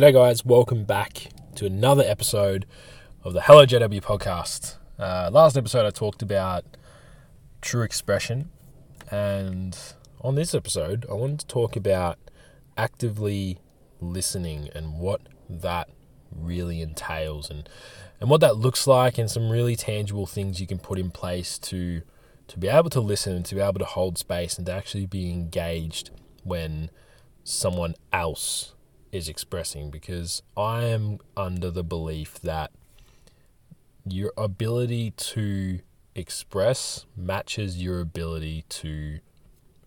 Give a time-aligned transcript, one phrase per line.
[0.00, 0.46] G'day, guys.
[0.46, 1.26] Welcome back
[1.56, 2.64] to another episode
[3.22, 4.76] of the Hello JW podcast.
[4.98, 6.64] Uh, last episode, I talked about
[7.60, 8.48] true expression,
[9.10, 9.76] and
[10.22, 12.18] on this episode, I wanted to talk about
[12.78, 13.58] actively
[14.00, 15.90] listening and what that
[16.34, 17.68] really entails and
[18.22, 21.58] and what that looks like and some really tangible things you can put in place
[21.58, 22.00] to
[22.46, 25.04] to be able to listen and to be able to hold space and to actually
[25.04, 26.08] be engaged
[26.42, 26.88] when
[27.44, 28.72] someone else
[29.12, 32.70] is expressing because I am under the belief that
[34.06, 35.80] your ability to
[36.14, 39.20] express matches your ability to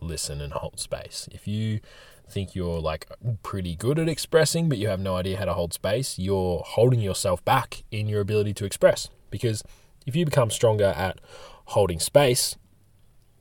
[0.00, 1.28] listen and hold space.
[1.32, 1.80] If you
[2.28, 3.06] think you're like
[3.42, 7.00] pretty good at expressing but you have no idea how to hold space, you're holding
[7.00, 9.62] yourself back in your ability to express because
[10.06, 11.20] if you become stronger at
[11.66, 12.56] holding space,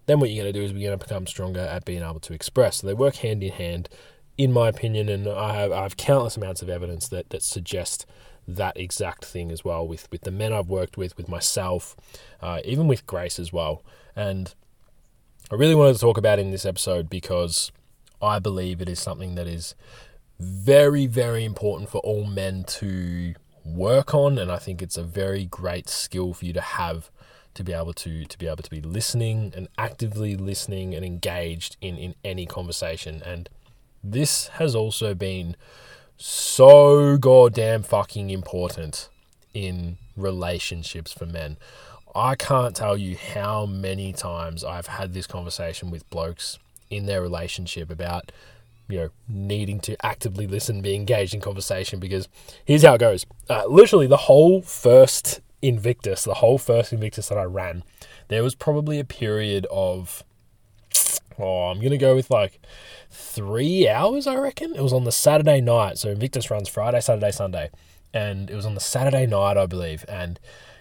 [0.05, 2.19] then what you're going to do is we're going to become stronger at being able
[2.19, 2.77] to express.
[2.77, 3.89] So they work hand in hand,
[4.37, 8.05] in my opinion, and I have, I have countless amounts of evidence that, that suggest
[8.47, 11.95] that exact thing as well with, with the men I've worked with, with myself,
[12.41, 13.83] uh, even with Grace as well.
[14.15, 14.53] And
[15.51, 17.71] I really wanted to talk about in this episode because
[18.21, 19.75] I believe it is something that is
[20.39, 25.45] very, very important for all men to work on, and I think it's a very
[25.45, 27.09] great skill for you to have
[27.53, 31.77] to be able to to be able to be listening and actively listening and engaged
[31.81, 33.21] in in any conversation.
[33.25, 33.47] And
[34.03, 35.55] this has also been
[36.17, 39.09] so goddamn fucking important
[39.53, 41.57] in relationships for men.
[42.15, 46.59] I can't tell you how many times I've had this conversation with blokes
[46.89, 48.31] in their relationship about
[48.87, 52.27] you know needing to actively listen be engaged in conversation because
[52.65, 57.37] here's how it goes uh, literally the whole first invictus the whole first invictus that
[57.37, 57.81] i ran
[58.27, 60.23] there was probably a period of
[61.39, 62.59] oh i'm gonna go with like
[63.09, 67.31] three hours i reckon it was on the saturday night so invictus runs friday saturday
[67.31, 67.69] sunday
[68.13, 70.39] and it was on the saturday night i believe and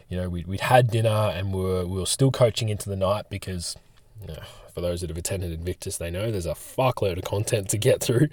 [0.09, 2.97] you know we'd, we'd had dinner and we were, we were still coaching into the
[2.97, 3.77] night because
[4.23, 4.43] you know,
[4.75, 8.01] for those that have attended Invictus, they know there's a fuckload of content to get
[8.01, 8.29] through.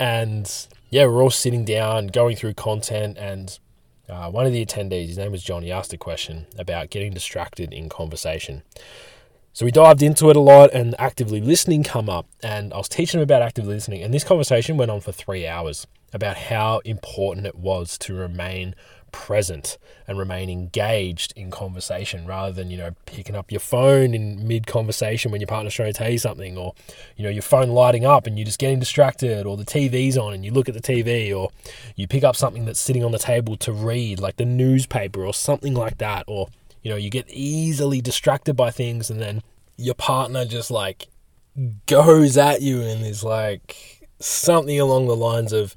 [0.00, 0.50] And
[0.90, 3.18] yeah, we're all sitting down, going through content.
[3.18, 3.58] And
[4.08, 7.12] uh, one of the attendees, his name was John, he asked a question about getting
[7.12, 8.62] distracted in conversation.
[9.56, 12.26] So we dived into it a lot and actively listening come up.
[12.42, 14.02] And I was teaching him about actively listening.
[14.02, 18.74] And this conversation went on for three hours about how important it was to remain
[19.12, 24.46] present and remain engaged in conversation rather than you know picking up your phone in
[24.46, 26.74] mid conversation when your partner's trying to tell you something or
[27.16, 30.34] you know your phone lighting up and you're just getting distracted or the TV's on
[30.34, 31.48] and you look at the TV or
[31.94, 35.32] you pick up something that's sitting on the table to read like the newspaper or
[35.32, 36.48] something like that or
[36.86, 39.42] you know you get easily distracted by things and then
[39.76, 41.08] your partner just like
[41.86, 45.74] goes at you and is like something along the lines of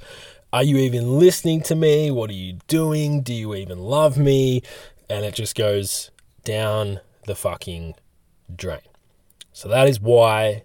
[0.54, 2.12] are you even listening to me?
[2.12, 3.24] What are you doing?
[3.24, 4.62] Do you even love me?
[5.10, 6.12] And it just goes
[6.44, 7.96] down the fucking
[8.56, 8.78] drain.
[9.52, 10.62] So that is why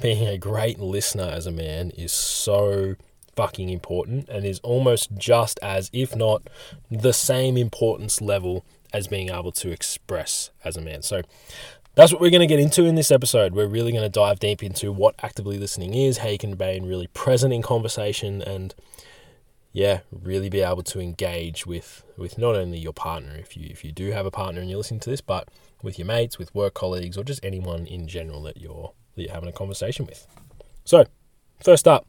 [0.00, 2.94] being a great listener as a man is so
[3.36, 6.48] fucking important and is almost just as, if not
[6.90, 11.02] the same importance level as being able to express as a man.
[11.02, 11.22] So
[11.94, 13.54] that's what we're going to get into in this episode.
[13.54, 16.80] We're really going to dive deep into what actively listening is, how you can be
[16.80, 18.74] really present in conversation, and
[19.72, 23.84] yeah, really be able to engage with with not only your partner, if you if
[23.84, 25.48] you do have a partner and you're listening to this, but
[25.82, 29.34] with your mates, with work colleagues, or just anyone in general that you're that you're
[29.34, 30.26] having a conversation with.
[30.84, 31.04] So,
[31.62, 32.06] first up,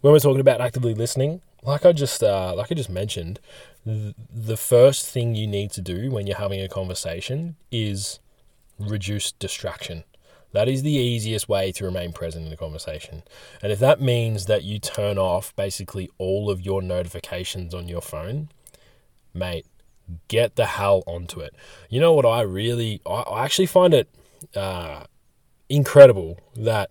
[0.00, 3.40] when we're talking about actively listening, like I just uh, like I just mentioned,
[3.84, 8.20] th- the first thing you need to do when you're having a conversation is
[8.78, 10.04] reduce distraction.
[10.52, 13.24] That is the easiest way to remain present in a conversation.
[13.60, 18.00] And if that means that you turn off basically all of your notifications on your
[18.00, 18.50] phone,
[19.34, 19.66] mate,
[20.28, 21.56] get the hell onto it.
[21.90, 24.08] You know what I really, I, I actually find it
[24.54, 25.04] uh,
[25.68, 26.90] incredible that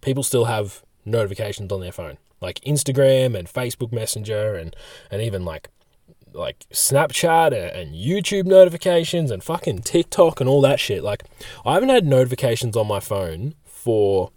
[0.00, 4.76] people still have notifications on their phone, like Instagram and Facebook Messenger and,
[5.10, 5.68] and even like
[6.36, 11.02] like Snapchat and YouTube notifications and fucking TikTok and all that shit.
[11.02, 11.24] Like,
[11.64, 14.30] I haven't had notifications on my phone for,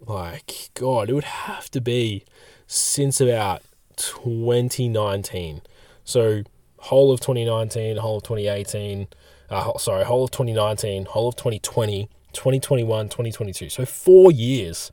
[0.00, 2.24] like, God, it would have to be
[2.66, 3.62] since about
[3.96, 5.62] 2019.
[6.04, 6.42] So,
[6.78, 9.08] whole of 2019, whole of 2018,
[9.50, 13.70] uh, sorry, whole of 2019, whole of 2020, 2021, 2022.
[13.70, 14.92] So, four years.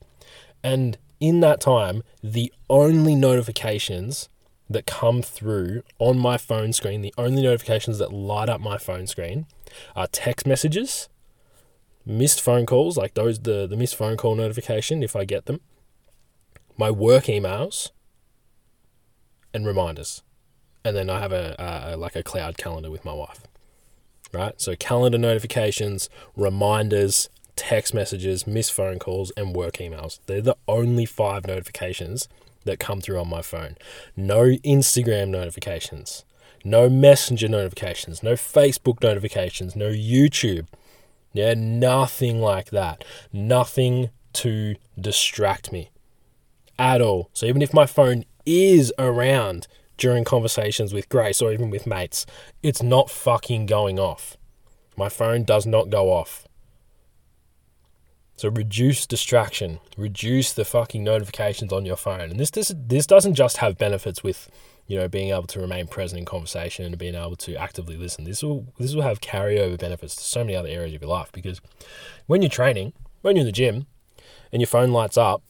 [0.63, 4.29] And in that time, the only notifications
[4.69, 9.07] that come through on my phone screen, the only notifications that light up my phone
[9.07, 9.45] screen
[9.95, 11.07] are text messages,
[12.05, 15.61] missed phone calls, like those the, the missed phone call notification if I get them,
[16.77, 17.91] my work emails,
[19.53, 20.23] and reminders.
[20.83, 23.43] And then I have a, a like a cloud calendar with my wife.
[24.33, 24.59] Right?
[24.59, 30.19] So calendar notifications, reminders, text messages, missed phone calls, and work emails.
[30.25, 32.27] They're the only five notifications
[32.63, 33.75] that come through on my phone.
[34.15, 36.25] No Instagram notifications,
[36.63, 40.67] no Messenger notifications, no Facebook notifications, no YouTube.
[41.33, 43.03] Yeah, nothing like that.
[43.31, 45.91] Nothing to distract me
[46.79, 47.29] at all.
[47.33, 49.67] So even if my phone is around
[49.97, 52.25] during conversations with Grace or even with mates,
[52.63, 54.37] it's not fucking going off.
[54.97, 56.47] My phone does not go off.
[58.37, 62.31] So reduce distraction, reduce the fucking notifications on your phone.
[62.31, 64.49] And this this this doesn't just have benefits with,
[64.87, 68.25] you know, being able to remain present in conversation and being able to actively listen.
[68.25, 71.31] This will this will have carryover benefits to so many other areas of your life
[71.31, 71.61] because
[72.25, 72.91] when you're training,
[73.21, 73.87] when you're in the gym
[74.51, 75.41] and your phone lights up,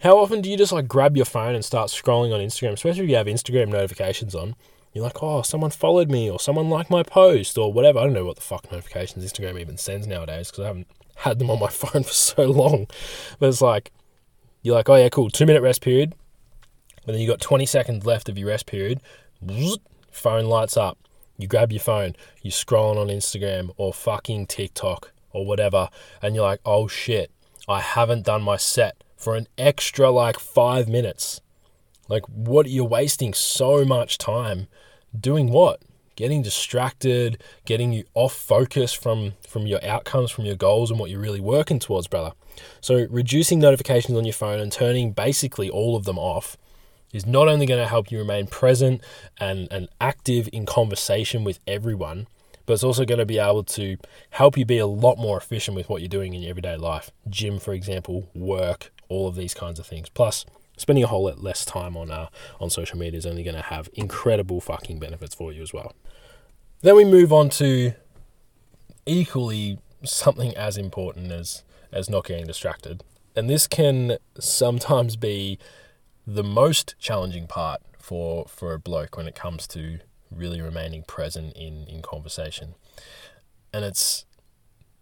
[0.00, 3.04] how often do you just like grab your phone and start scrolling on Instagram, especially
[3.04, 4.54] if you have Instagram notifications on?
[4.92, 7.98] You're like, oh, someone followed me or someone liked my post or whatever.
[7.98, 10.86] I don't know what the fuck notifications Instagram even sends nowadays because I haven't
[11.16, 12.86] had them on my phone for so long.
[13.38, 13.92] But it's like,
[14.62, 16.14] you're like, oh yeah, cool, two minute rest period.
[17.06, 19.00] And then you got 20 seconds left of your rest period.
[20.10, 20.98] Phone lights up.
[21.38, 25.90] You grab your phone, You're scrolling on Instagram or fucking TikTok or whatever,
[26.22, 27.30] and you're like, oh shit,
[27.68, 31.42] I haven't done my set for an extra like five minutes.
[32.08, 34.68] Like, what you're wasting so much time
[35.18, 35.82] doing what?
[36.16, 41.10] Getting distracted, getting you off focus from from your outcomes, from your goals, and what
[41.10, 42.32] you're really working towards, brother.
[42.80, 46.56] So, reducing notifications on your phone and turning basically all of them off
[47.12, 49.00] is not only going to help you remain present
[49.38, 52.26] and, and active in conversation with everyone,
[52.66, 53.96] but it's also going to be able to
[54.30, 57.10] help you be a lot more efficient with what you're doing in your everyday life.
[57.28, 60.08] Gym, for example, work, all of these kinds of things.
[60.08, 60.44] Plus,
[60.76, 62.28] spending a whole lot less time on uh,
[62.60, 65.94] on social media is only going to have incredible fucking benefits for you as well.
[66.82, 67.92] Then we move on to
[69.06, 71.62] equally something as important as
[71.92, 73.02] as not getting distracted,
[73.34, 75.58] and this can sometimes be
[76.26, 79.98] the most challenging part for for a bloke when it comes to
[80.30, 82.74] really remaining present in in conversation,
[83.72, 84.26] and it's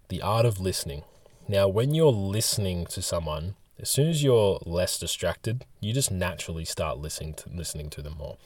[0.09, 1.03] the art of listening.
[1.49, 6.65] Now, when you're listening to someone, as soon as you're less distracted, you just naturally
[6.65, 8.37] start listening to listening to them more.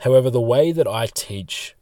[0.00, 1.74] However, the way that I teach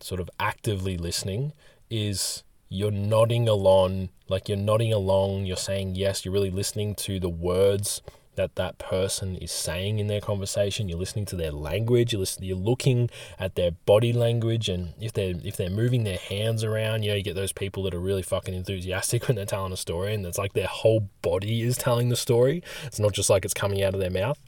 [0.00, 1.52] sort of actively listening
[1.88, 7.20] is you're nodding along, like you're nodding along, you're saying yes, you're really listening to
[7.20, 8.02] the words
[8.34, 10.88] that that person is saying in their conversation.
[10.88, 12.12] You're listening to their language.
[12.12, 16.18] You're listening, You're looking at their body language, and if they're if they're moving their
[16.18, 19.46] hands around, you know, you get those people that are really fucking enthusiastic when they're
[19.46, 22.62] telling a story, and it's like their whole body is telling the story.
[22.84, 24.38] It's not just like it's coming out of their mouth.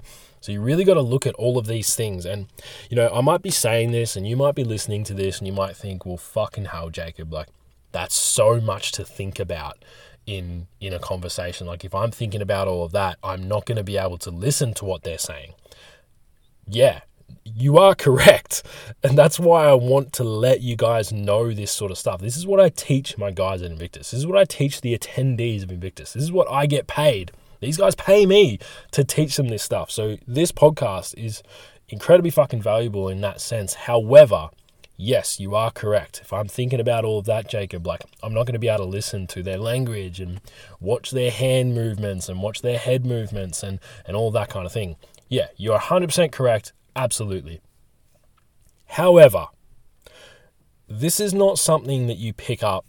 [0.41, 2.47] So you really got to look at all of these things, and
[2.91, 5.47] you know, I might be saying this, and you might be listening to this, and
[5.47, 7.49] you might think, well, fucking hell, Jacob, like
[7.93, 9.85] that's so much to think about
[10.27, 11.67] in in a conversation.
[11.67, 14.31] Like if i'm thinking about all of that i'm not going to be able to
[14.31, 15.55] listen to what they're saying.
[16.67, 17.01] Yeah
[17.45, 18.63] you are correct.
[19.03, 22.21] And that's why i want to let you guys know this sort of stuff.
[22.21, 24.11] This is what i teach my guys at invictus.
[24.11, 26.13] This is what i teach the attendees of invictus.
[26.13, 27.33] This is what i get paid.
[27.61, 28.59] These guys pay me
[28.93, 29.91] to teach them this stuff.
[29.91, 31.43] So this podcast is
[31.89, 33.75] incredibly fucking valuable in that sense.
[33.75, 34.51] However
[34.97, 36.21] yes, you are correct.
[36.23, 38.85] If I'm thinking about all of that, Jacob, like I'm not going to be able
[38.85, 40.41] to listen to their language and
[40.81, 44.73] watch their hand movements and watch their head movements and, and all that kind of
[44.73, 44.97] thing.
[45.29, 46.73] Yeah, you're 100% correct.
[46.97, 47.61] Absolutely.
[48.87, 49.47] However,
[50.89, 52.85] this is not something that you pick up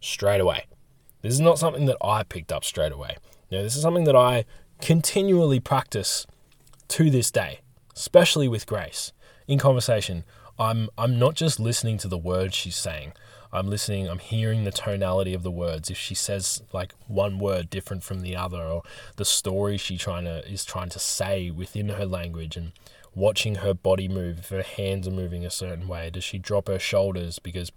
[0.00, 0.66] straight away.
[1.22, 3.16] This is not something that I picked up straight away.
[3.50, 4.44] Now, this is something that I
[4.80, 6.26] continually practice
[6.88, 7.60] to this day,
[7.94, 9.12] especially with Grace
[9.46, 10.24] in conversation
[10.58, 13.12] I'm I'm not just listening to the words she's saying.
[13.54, 15.90] I'm listening, I'm hearing the tonality of the words.
[15.90, 18.82] If she says like one word different from the other or
[19.16, 22.72] the story she trying to is trying to say within her language and
[23.14, 26.68] watching her body move, if her hands are moving a certain way, does she drop
[26.68, 27.70] her shoulders because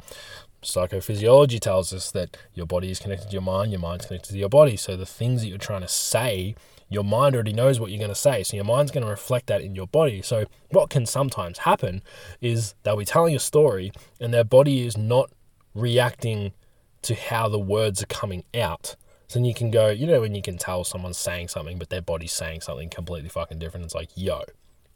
[0.62, 4.38] psychophysiology tells us that your body is connected to your mind, your mind's connected to
[4.38, 4.78] your body.
[4.78, 6.56] So the things that you're trying to say
[6.90, 8.44] your mind already knows what you're going to say.
[8.44, 10.22] So your mind's going to reflect that in your body.
[10.22, 12.04] So what can sometimes happen
[12.42, 15.32] is they'll be telling a story and their body is not
[15.74, 16.54] reacting
[17.02, 18.96] to how the words are coming out.
[19.28, 21.90] So then you can go, you know, when you can tell someone's saying something, but
[21.90, 23.86] their body's saying something completely fucking different.
[23.86, 24.44] It's like, yo,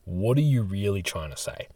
[0.05, 1.67] what are you really trying to say?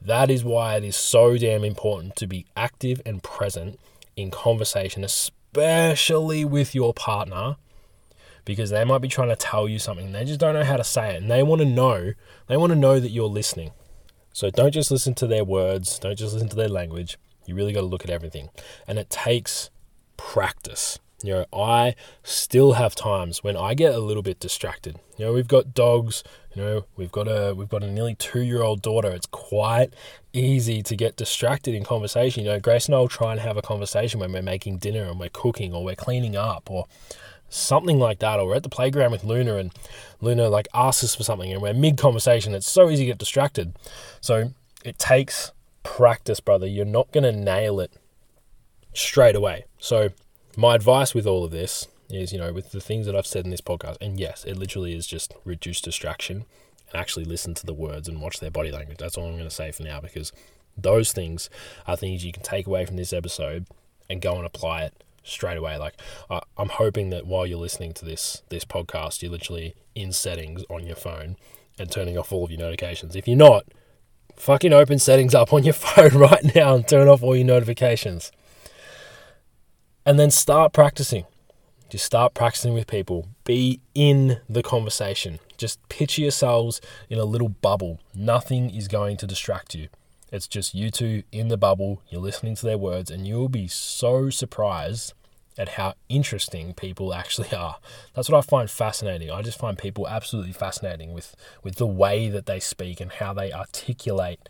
[0.00, 3.80] That is why it is so damn important to be active and present
[4.16, 7.56] in conversation, especially with your partner
[8.46, 10.12] because they might be trying to tell you something.
[10.12, 11.20] They just don't know how to say it.
[11.20, 12.12] And they want to know,
[12.46, 13.72] they want to know that you're listening.
[14.32, 17.18] So don't just listen to their words, don't just listen to their language.
[17.44, 18.48] You really got to look at everything.
[18.86, 19.70] And it takes
[20.16, 20.98] practice.
[21.22, 25.00] You know, I still have times when I get a little bit distracted.
[25.16, 26.22] You know, we've got dogs,
[26.54, 29.10] you know, we've got a we've got a nearly 2-year-old daughter.
[29.10, 29.94] It's quite
[30.34, 32.44] easy to get distracted in conversation.
[32.44, 35.04] You know, Grace and I will try and have a conversation when we're making dinner
[35.04, 36.84] and we're cooking or we're cleaning up or
[37.48, 39.72] something like that or we're at the playground with Luna and
[40.20, 42.54] Luna like asks us for something and we're mid conversation.
[42.54, 43.74] It's so easy to get distracted.
[44.20, 44.52] So,
[44.84, 46.66] it takes practice, brother.
[46.66, 47.92] You're not going to nail it
[48.92, 49.64] straight away.
[49.78, 50.10] So,
[50.56, 53.44] my advice with all of this is, you know, with the things that I've said
[53.44, 56.44] in this podcast, and yes, it literally is just reduce distraction
[56.90, 58.98] and actually listen to the words and watch their body language.
[58.98, 60.32] That's all I'm going to say for now because
[60.76, 61.50] those things
[61.86, 63.66] are things you can take away from this episode
[64.08, 65.76] and go and apply it straight away.
[65.76, 65.94] Like
[66.30, 70.64] uh, I'm hoping that while you're listening to this this podcast, you're literally in settings
[70.70, 71.36] on your phone
[71.78, 73.16] and turning off all of your notifications.
[73.16, 73.66] If you're not,
[74.36, 78.32] fucking open settings up on your phone right now and turn off all your notifications
[80.06, 81.26] and then start practicing.
[81.88, 83.28] Just start practicing with people.
[83.44, 85.40] Be in the conversation.
[85.56, 88.00] Just picture yourselves in a little bubble.
[88.14, 89.88] Nothing is going to distract you.
[90.36, 92.02] It's just you two in the bubble.
[92.10, 95.14] You're listening to their words, and you'll be so surprised
[95.58, 97.78] at how interesting people actually are.
[98.14, 99.30] That's what I find fascinating.
[99.30, 103.32] I just find people absolutely fascinating with, with the way that they speak and how
[103.32, 104.48] they articulate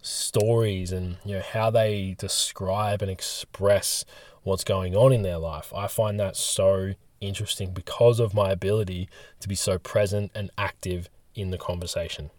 [0.00, 4.04] stories and you know how they describe and express
[4.44, 5.72] what's going on in their life.
[5.76, 11.10] I find that so interesting because of my ability to be so present and active
[11.34, 12.30] in the conversation.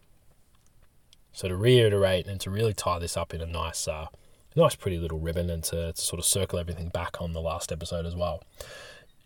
[1.32, 4.08] So to reiterate and to really tie this up in a nice, uh,
[4.56, 7.72] nice pretty little ribbon and to, to sort of circle everything back on the last
[7.72, 8.44] episode as well.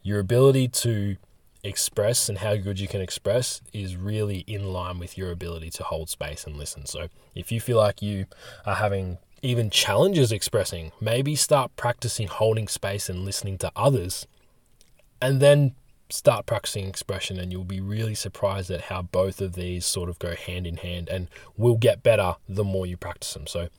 [0.02, 1.18] Your ability to
[1.64, 5.84] express and how good you can express is really in line with your ability to
[5.84, 6.86] hold space and listen.
[6.86, 8.26] So if you feel like you
[8.66, 14.28] are having even challenges expressing, maybe start practicing holding space and listening to others,
[15.22, 15.76] and then
[16.14, 20.20] start practicing expression, and you'll be really surprised at how both of these sort of
[20.20, 21.28] go hand in hand and
[21.58, 23.48] will get better the more you practice them.
[23.48, 23.70] So,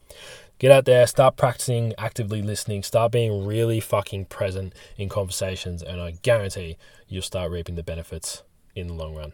[0.59, 6.01] get out there, start practicing actively listening, start being really fucking present in conversations, and
[6.01, 6.77] I guarantee
[7.09, 8.43] you'll start reaping the benefits
[8.75, 9.33] in the long run.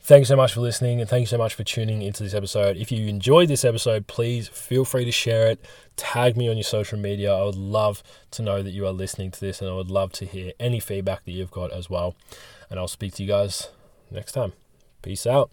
[0.00, 2.76] Thank you so much for listening and thanks so much for tuning into this episode.
[2.76, 5.64] If you enjoyed this episode, please feel free to share it.
[5.96, 7.34] Tag me on your social media.
[7.34, 10.12] I would love to know that you are listening to this and I would love
[10.12, 12.14] to hear any feedback that you've got as well.
[12.70, 13.70] And I'll speak to you guys
[14.08, 14.52] next time.
[15.02, 15.50] Peace out.